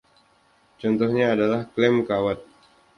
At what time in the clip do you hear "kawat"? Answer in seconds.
2.09-2.39